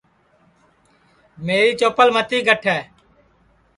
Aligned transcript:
میری 1.45 1.71
چوپل 1.79 2.07
متی 2.15 2.39
گٹھے 2.47 2.77